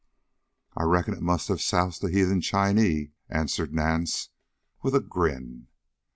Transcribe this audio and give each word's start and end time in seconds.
"I 0.75 0.81
reckon 0.81 1.13
it 1.13 1.21
must 1.21 1.47
have 1.49 1.61
soused 1.61 2.03
a 2.03 2.09
heathen 2.09 2.41
Chinee," 2.41 3.11
answered 3.29 3.71
Nance, 3.71 4.29
with 4.81 4.95
a 4.95 4.99
grin. 4.99 5.67